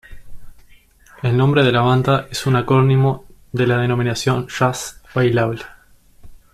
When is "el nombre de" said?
1.21-1.71